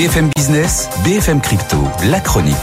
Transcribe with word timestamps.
BFM 0.00 0.30
Business, 0.34 0.88
BFM 1.04 1.42
Crypto, 1.42 1.76
la 2.10 2.20
chronique. 2.20 2.56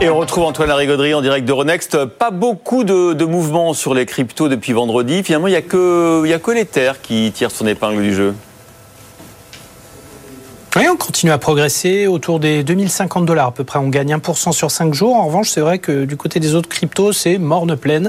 Et 0.00 0.08
on 0.08 0.16
retrouve 0.16 0.44
Antoine 0.44 0.68
Larigauderie 0.68 1.14
en 1.14 1.20
direct 1.20 1.48
de 1.48 1.52
Renext. 1.52 2.04
Pas 2.04 2.30
beaucoup 2.30 2.84
de, 2.84 3.24
mouvements 3.24 3.74
sur 3.74 3.92
les 3.92 4.06
cryptos 4.06 4.48
depuis 4.48 4.72
vendredi. 4.72 5.24
Finalement, 5.24 5.48
il 5.48 5.50
n'y 5.50 5.56
a, 5.56 5.62
que, 5.62 6.32
a 6.32 6.38
que 6.38 6.50
l'Ether 6.52 6.92
qui 7.02 7.32
tire 7.34 7.50
son 7.50 7.66
épingle 7.66 8.02
du 8.02 8.14
jeu. 8.14 8.36
On 10.74 10.96
continue 10.96 11.32
à 11.32 11.38
progresser 11.38 12.06
autour 12.06 12.40
des 12.40 12.64
2050 12.64 13.26
dollars 13.26 13.48
à 13.48 13.52
peu 13.52 13.62
près. 13.62 13.78
On 13.78 13.88
gagne 13.88 14.14
1% 14.14 14.52
sur 14.52 14.70
5 14.70 14.94
jours. 14.94 15.16
En 15.16 15.26
revanche, 15.26 15.50
c'est 15.50 15.60
vrai 15.60 15.78
que 15.78 16.06
du 16.06 16.16
côté 16.16 16.40
des 16.40 16.54
autres 16.54 16.68
cryptos, 16.68 17.12
c'est 17.12 17.36
morne 17.36 17.76
pleine. 17.76 18.08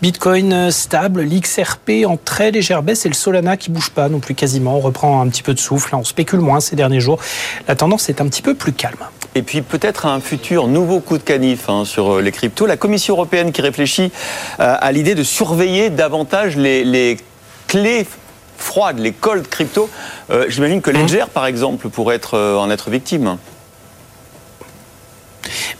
Bitcoin 0.00 0.52
euh, 0.54 0.70
stable, 0.70 1.22
l'XRP 1.22 2.06
en 2.06 2.16
très 2.16 2.50
légère 2.50 2.82
baisse 2.82 3.04
et 3.04 3.08
le 3.10 3.14
Solana 3.14 3.58
qui 3.58 3.70
bouge 3.70 3.90
pas 3.90 4.08
non 4.08 4.20
plus 4.20 4.34
quasiment. 4.34 4.76
On 4.76 4.80
reprend 4.80 5.20
un 5.20 5.28
petit 5.28 5.42
peu 5.42 5.52
de 5.52 5.58
souffle. 5.58 5.94
On 5.94 6.04
spécule 6.04 6.40
moins 6.40 6.60
ces 6.60 6.76
derniers 6.76 7.00
jours. 7.00 7.18
La 7.66 7.76
tendance 7.76 8.08
est 8.08 8.22
un 8.22 8.26
petit 8.26 8.42
peu 8.42 8.54
plus 8.54 8.72
calme. 8.72 9.04
Et 9.34 9.42
puis 9.42 9.60
peut-être 9.60 10.06
un 10.06 10.20
futur 10.20 10.66
nouveau 10.66 11.00
coup 11.00 11.18
de 11.18 11.22
canif 11.22 11.68
hein, 11.68 11.84
sur 11.84 12.16
euh, 12.16 12.22
les 12.22 12.32
cryptos. 12.32 12.64
La 12.64 12.78
Commission 12.78 13.14
européenne 13.14 13.52
qui 13.52 13.60
réfléchit 13.60 14.12
euh, 14.60 14.76
à 14.80 14.92
l'idée 14.92 15.14
de 15.14 15.22
surveiller 15.22 15.90
davantage 15.90 16.56
les 16.56 17.18
clés 17.66 18.06
froide, 18.68 18.98
les 18.98 19.12
cold 19.12 19.48
crypto, 19.48 19.88
euh, 20.30 20.44
j'imagine 20.48 20.82
que 20.82 20.90
Ledger, 20.90 21.24
par 21.32 21.46
exemple, 21.46 21.88
pourrait 21.88 22.16
être, 22.16 22.34
euh, 22.34 22.56
en 22.56 22.70
être 22.70 22.90
victime. 22.90 23.38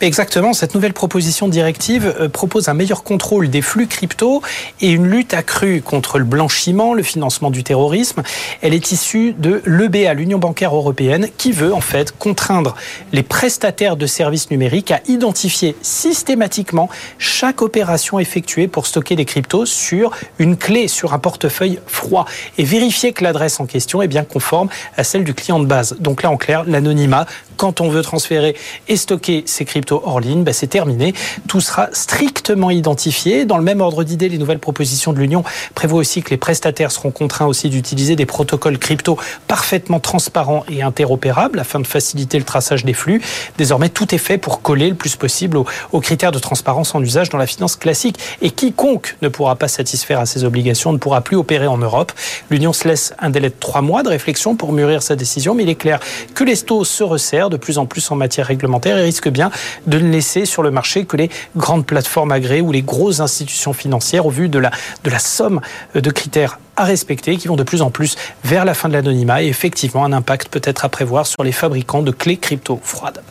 Exactement, 0.01 0.53
cette 0.53 0.75
nouvelle 0.75 0.93
proposition 0.93 1.47
de 1.47 1.51
directive 1.51 2.13
euh, 2.19 2.29
propose 2.29 2.69
un 2.69 2.73
meilleur 2.73 3.03
contrôle 3.03 3.49
des 3.49 3.61
flux 3.61 3.87
crypto 3.87 4.41
et 4.81 4.89
une 4.91 5.07
lutte 5.07 5.33
accrue 5.33 5.81
contre 5.81 6.19
le 6.19 6.25
blanchiment, 6.25 6.93
le 6.93 7.03
financement 7.03 7.51
du 7.51 7.63
terrorisme. 7.63 8.23
Elle 8.61 8.73
est 8.73 8.91
issue 8.91 9.33
de 9.37 9.61
l'EBA, 9.65 10.13
l'Union 10.13 10.39
bancaire 10.39 10.75
européenne, 10.75 11.27
qui 11.37 11.51
veut 11.51 11.73
en 11.73 11.81
fait 11.81 12.17
contraindre 12.17 12.75
les 13.11 13.23
prestataires 13.23 13.97
de 13.97 14.05
services 14.05 14.51
numériques 14.51 14.91
à 14.91 15.01
identifier 15.07 15.75
systématiquement 15.81 16.89
chaque 17.17 17.61
opération 17.61 18.19
effectuée 18.19 18.67
pour 18.67 18.87
stocker 18.87 19.15
des 19.15 19.25
cryptos 19.25 19.65
sur 19.65 20.11
une 20.37 20.57
clé, 20.57 20.87
sur 20.87 21.13
un 21.13 21.19
portefeuille 21.19 21.79
froid 21.87 22.25
et 22.57 22.63
vérifier 22.63 23.13
que 23.13 23.23
l'adresse 23.23 23.59
en 23.59 23.65
question 23.65 24.01
est 24.01 24.07
bien 24.07 24.23
conforme 24.23 24.69
à 24.97 25.03
celle 25.03 25.23
du 25.23 25.33
client 25.33 25.59
de 25.59 25.65
base. 25.65 25.97
Donc 25.99 26.23
là, 26.23 26.31
en 26.31 26.37
clair, 26.37 26.63
l'anonymat, 26.65 27.25
quand 27.59 27.81
on 27.81 27.89
veut 27.89 28.01
transférer 28.01 28.55
et 28.87 28.95
stocker 28.95 29.43
ces 29.45 29.65
cryptos 29.65 30.01
hors 30.05 30.21
ligne, 30.21 30.43
ben, 30.43 30.53
c'est 30.53 30.67
terminé. 30.67 31.13
Tout 31.49 31.59
sera 31.59 31.89
strictement 31.91 32.71
identifié. 32.71 33.43
Dans 33.43 33.57
le 33.57 33.63
même 33.63 33.81
ordre 33.81 34.05
d'idée, 34.05 34.29
les 34.29 34.37
nouvelles 34.37 34.59
propositions 34.59 35.11
de 35.11 35.19
l'Union 35.19 35.43
prévoient 35.75 35.99
aussi 35.99 36.23
que 36.23 36.29
les 36.29 36.37
prestataires 36.37 36.89
seront 36.89 37.11
contraints 37.11 37.47
aussi 37.47 37.69
d'utiliser 37.69 38.15
des 38.15 38.25
protocoles 38.25 38.79
crypto 38.79 39.17
parfaitement 39.47 39.99
transparents 39.99 40.63
et 40.71 40.81
interopérables 40.83 41.59
afin 41.59 41.81
de 41.81 41.85
faciliter 41.85 42.39
le 42.39 42.45
traçage 42.45 42.85
des 42.85 42.93
flux. 42.93 43.21
Désormais, 43.57 43.89
tout 43.89 44.15
est 44.15 44.19
fait 44.19 44.37
pour 44.37 44.61
coller 44.61 44.87
le 44.87 44.95
plus 44.95 45.17
possible 45.17 45.57
aux, 45.57 45.99
critères 45.99 46.31
de 46.31 46.39
transparence 46.39 46.95
en 46.95 47.03
usage 47.03 47.27
dans 47.27 47.37
la 47.37 47.47
finance 47.47 47.75
classique. 47.75 48.17
Et 48.41 48.51
quiconque 48.51 49.17
ne 49.21 49.27
pourra 49.27 49.57
pas 49.57 49.67
satisfaire 49.67 50.21
à 50.21 50.25
ces 50.25 50.45
obligations 50.45 50.93
ne 50.93 50.97
pourra 50.97 51.19
plus 51.19 51.35
opérer 51.35 51.67
en 51.67 51.77
Europe. 51.77 52.13
L'Union 52.49 52.71
se 52.71 52.87
laisse 52.87 53.13
un 53.19 53.29
délai 53.29 53.49
de 53.49 53.55
trois 53.59 53.81
mois 53.81 54.01
de 54.01 54.07
réflexion 54.09 54.55
pour 54.55 54.71
mûrir 54.71 55.03
sa 55.03 55.17
décision, 55.17 55.53
mais 55.55 55.63
il 55.63 55.69
est 55.69 55.75
clair 55.75 55.99
que 56.33 56.45
les 56.45 56.55
taux 56.55 56.85
se 56.85 57.03
resserrent 57.03 57.48
de 57.49 57.57
plus 57.57 57.77
en 57.77 57.85
plus 57.85 58.09
en 58.11 58.15
matière 58.15 58.47
réglementaire 58.47 58.97
et 58.97 59.03
risquent 59.03 59.29
bien 59.29 59.51
de 59.87 59.99
ne 59.99 60.09
laisser 60.09 60.45
sur 60.45 60.63
le 60.63 60.71
marché 60.71 61.05
que 61.05 61.17
les 61.17 61.29
grandes 61.55 61.85
plateformes 61.85 62.31
agréées 62.31 62.61
ou 62.61 62.71
les 62.71 62.81
grosses 62.81 63.19
institutions 63.19 63.73
financières 63.73 64.25
au 64.25 64.29
vu 64.29 64.49
de 64.49 64.59
la, 64.59 64.71
de 65.03 65.09
la 65.09 65.19
somme 65.19 65.61
de 65.93 66.11
critères 66.11 66.59
à 66.75 66.85
respecter 66.85 67.35
qui 67.37 67.47
vont 67.47 67.57
de 67.57 67.63
plus 67.63 67.81
en 67.81 67.91
plus 67.91 68.15
vers 68.43 68.65
la 68.65 68.73
fin 68.73 68.87
de 68.87 68.93
l'anonymat 68.93 69.43
et 69.43 69.47
effectivement 69.47 70.05
un 70.05 70.13
impact 70.13 70.47
peut-être 70.49 70.85
à 70.85 70.89
prévoir 70.89 71.27
sur 71.27 71.43
les 71.43 71.51
fabricants 71.51 72.01
de 72.01 72.11
clés 72.11 72.37
crypto 72.37 72.79
froides. 72.83 73.21